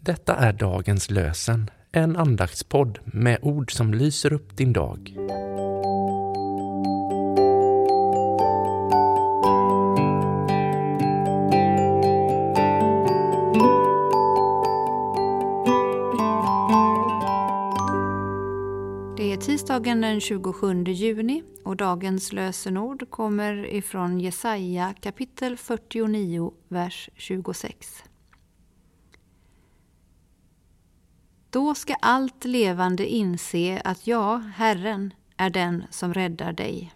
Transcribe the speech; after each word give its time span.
Detta 0.00 0.36
är 0.36 0.52
dagens 0.52 1.10
lösen, 1.10 1.70
en 1.92 2.16
andaktspodd 2.16 2.98
med 3.04 3.38
ord 3.42 3.72
som 3.72 3.94
lyser 3.94 4.32
upp 4.32 4.56
din 4.56 4.72
dag. 4.72 5.14
Det 19.16 19.32
är 19.32 19.36
tisdagen 19.40 20.00
den 20.00 20.20
27 20.20 20.84
juni 20.84 21.42
och 21.64 21.76
dagens 21.76 22.32
lösenord 22.32 23.10
kommer 23.10 23.66
ifrån 23.66 24.20
Jesaja 24.20 24.94
kapitel 25.00 25.56
49, 25.56 26.52
vers 26.68 27.10
26. 27.14 28.04
Då 31.54 31.74
ska 31.74 31.94
allt 31.94 32.44
levande 32.44 33.06
inse 33.06 33.80
att 33.84 34.06
jag, 34.06 34.38
Herren, 34.38 35.14
är 35.36 35.50
den 35.50 35.84
som 35.90 36.14
räddar 36.14 36.52
dig. 36.52 36.94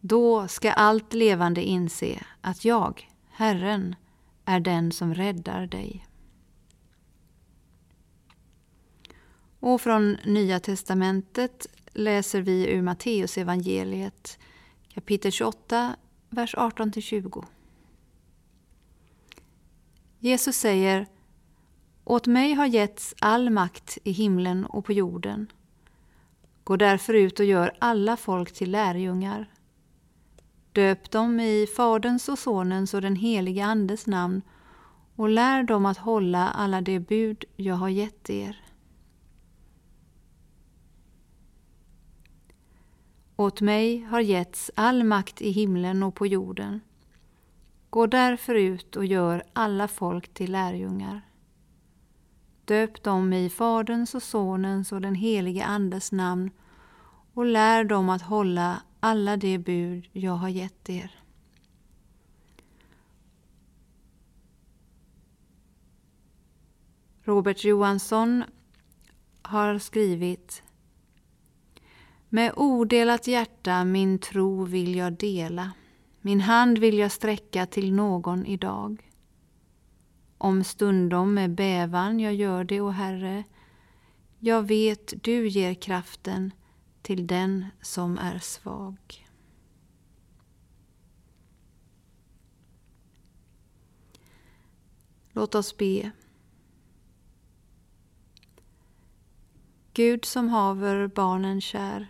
Då 0.00 0.48
ska 0.48 0.72
allt 0.72 1.12
levande 1.12 1.62
inse 1.62 2.24
att 2.40 2.64
jag, 2.64 3.10
Herren, 3.30 3.96
är 4.44 4.60
den 4.60 4.92
som 4.92 5.14
räddar 5.14 5.66
dig. 5.66 6.06
Och 9.60 9.80
från 9.80 10.16
Nya 10.24 10.60
testamentet 10.60 11.66
läser 11.92 12.40
vi 12.40 12.70
ur 12.70 12.82
Matteus 12.82 13.38
evangeliet 13.38 14.38
kapitel 14.88 15.32
28, 15.32 15.96
vers 16.30 16.54
18-20. 16.54 17.44
Jesus 20.24 20.56
säger 20.56 21.06
Åt 22.04 22.26
mig 22.26 22.54
har 22.54 22.66
getts 22.66 23.14
all 23.20 23.50
makt 23.50 23.98
i 24.04 24.10
himlen 24.12 24.66
och 24.66 24.84
på 24.84 24.92
jorden. 24.92 25.52
Gå 26.64 26.76
därför 26.76 27.14
ut 27.14 27.40
och 27.40 27.46
gör 27.46 27.72
alla 27.78 28.16
folk 28.16 28.52
till 28.52 28.70
lärjungar. 28.70 29.50
Döp 30.72 31.10
dem 31.10 31.40
i 31.40 31.66
Faderns 31.76 32.28
och 32.28 32.38
Sonens 32.38 32.94
och 32.94 33.02
den 33.02 33.16
helige 33.16 33.64
Andes 33.64 34.06
namn 34.06 34.42
och 35.16 35.28
lär 35.28 35.62
dem 35.62 35.86
att 35.86 35.98
hålla 35.98 36.48
alla 36.48 36.80
de 36.80 37.00
bud 37.00 37.44
jag 37.56 37.74
har 37.74 37.88
gett 37.88 38.30
er. 38.30 38.64
Åt 43.36 43.60
mig 43.60 44.00
har 44.00 44.20
getts 44.20 44.70
all 44.74 45.04
makt 45.04 45.42
i 45.42 45.50
himlen 45.50 46.02
och 46.02 46.14
på 46.14 46.26
jorden. 46.26 46.80
Gå 47.92 48.06
därför 48.06 48.54
ut 48.54 48.96
och 48.96 49.04
gör 49.04 49.42
alla 49.52 49.88
folk 49.88 50.34
till 50.34 50.52
lärjungar. 50.52 51.20
Döp 52.64 53.02
dem 53.02 53.32
i 53.32 53.50
Faderns 53.50 54.14
och 54.14 54.22
Sonens 54.22 54.92
och 54.92 55.00
den 55.00 55.14
helige 55.14 55.64
Andes 55.64 56.12
namn 56.12 56.50
och 57.34 57.46
lär 57.46 57.84
dem 57.84 58.08
att 58.08 58.22
hålla 58.22 58.82
alla 59.00 59.36
de 59.36 59.58
bud 59.58 60.08
jag 60.12 60.32
har 60.32 60.48
gett 60.48 60.90
er. 60.90 61.14
Robert 67.22 67.64
Johansson 67.64 68.44
har 69.42 69.78
skrivit 69.78 70.62
Med 72.28 72.52
odelat 72.56 73.26
hjärta 73.26 73.84
min 73.84 74.18
tro 74.18 74.64
vill 74.64 74.94
jag 74.94 75.12
dela 75.12 75.72
min 76.22 76.40
hand 76.40 76.78
vill 76.78 76.98
jag 76.98 77.12
sträcka 77.12 77.66
till 77.66 77.92
någon 77.92 78.46
idag. 78.46 79.10
Om 80.38 80.64
stundom 80.64 81.34
med 81.34 81.50
bävan 81.50 82.20
jag 82.20 82.34
gör 82.34 82.64
det, 82.64 82.80
o 82.80 82.88
Herre. 82.88 83.44
Jag 84.38 84.62
vet 84.62 85.12
du 85.22 85.48
ger 85.48 85.74
kraften 85.74 86.52
till 87.02 87.26
den 87.26 87.66
som 87.80 88.18
är 88.18 88.38
svag. 88.38 89.28
Låt 95.32 95.54
oss 95.54 95.76
be. 95.76 96.10
Gud 99.94 100.24
som 100.24 100.48
haver 100.48 101.06
barnen 101.06 101.60
kär, 101.60 102.06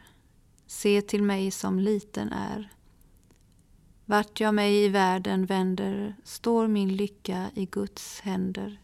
se 0.67 1.03
till 1.03 1.22
mig 1.22 1.51
som 1.51 1.78
liten 1.78 2.33
är. 2.33 2.72
Vart 4.12 4.41
jag 4.41 4.55
mig 4.55 4.84
i 4.84 4.89
världen 4.89 5.47
vänder 5.47 6.17
står 6.25 6.69
min 6.69 6.97
lycka 6.97 7.50
i 7.55 7.67
Guds 7.67 8.21
händer. 8.21 8.81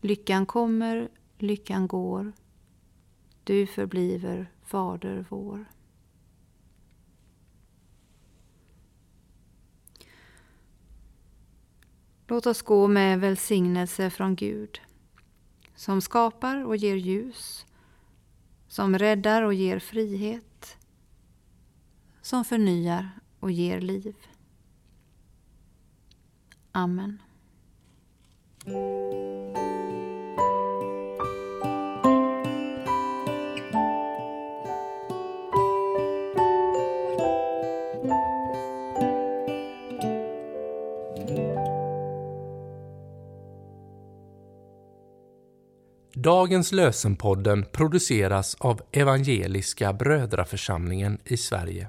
Lyckan 0.00 0.46
kommer, 0.46 1.08
lyckan 1.38 1.88
går. 1.88 2.32
Du 3.44 3.66
förbliver 3.66 4.52
Fader 4.62 5.26
vår. 5.28 5.64
Låt 12.26 12.46
oss 12.46 12.62
gå 12.62 12.88
med 12.88 13.20
välsignelse 13.20 14.10
från 14.10 14.36
Gud, 14.36 14.80
som 15.74 16.00
skapar 16.00 16.64
och 16.64 16.76
ger 16.76 16.96
ljus, 16.96 17.66
som 18.68 18.98
räddar 18.98 19.42
och 19.42 19.54
ger 19.54 19.78
frihet, 19.78 20.76
som 22.22 22.44
förnyar 22.44 23.10
och 23.40 23.50
ger 23.50 23.80
liv. 23.80 24.14
Amen. 26.72 27.18
Dagens 46.14 46.72
lösenpodden 46.72 47.64
produceras 47.72 48.54
av 48.54 48.80
Evangeliska 48.92 49.92
Brödraförsamlingen 49.92 51.18
i 51.24 51.36
Sverige 51.36 51.88